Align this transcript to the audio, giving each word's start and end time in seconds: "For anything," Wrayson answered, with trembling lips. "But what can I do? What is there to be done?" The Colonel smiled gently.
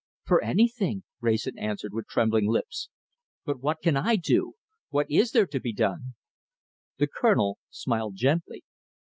"For 0.23 0.43
anything," 0.43 1.03
Wrayson 1.19 1.59
answered, 1.59 1.93
with 1.93 2.07
trembling 2.07 2.47
lips. 2.49 2.89
"But 3.45 3.59
what 3.61 3.81
can 3.83 3.95
I 3.95 4.15
do? 4.15 4.55
What 4.89 5.05
is 5.11 5.29
there 5.31 5.45
to 5.45 5.59
be 5.59 5.73
done?" 5.73 6.15
The 6.97 7.05
Colonel 7.05 7.59
smiled 7.69 8.15
gently. 8.15 8.63